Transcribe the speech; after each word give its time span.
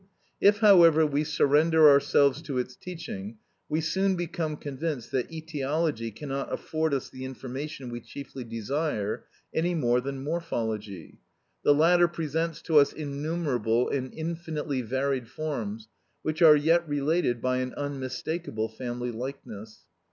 If, 0.41 0.61
however, 0.61 1.05
we 1.05 1.23
surrender 1.23 1.87
ourselves 1.87 2.41
to 2.41 2.57
its 2.57 2.75
teaching, 2.75 3.37
we 3.69 3.81
soon 3.81 4.15
become 4.15 4.57
convinced 4.57 5.11
that 5.11 5.31
etiology 5.31 6.09
cannot 6.09 6.51
afford 6.51 6.91
us 6.95 7.07
the 7.07 7.23
information 7.23 7.89
we 7.91 8.01
chiefly 8.01 8.43
desire, 8.43 9.25
any 9.53 9.75
more 9.75 10.01
than 10.01 10.23
morphology. 10.23 11.19
The 11.63 11.75
latter 11.75 12.07
presents 12.07 12.63
to 12.63 12.79
us 12.79 12.93
innumerable 12.93 13.89
and 13.89 14.11
infinitely 14.11 14.81
varied 14.81 15.27
forms, 15.27 15.87
which 16.23 16.41
are 16.41 16.55
yet 16.55 16.89
related 16.89 17.39
by 17.39 17.57
an 17.57 17.75
unmistakable 17.75 18.69
family 18.69 19.11
likeness. 19.11 19.81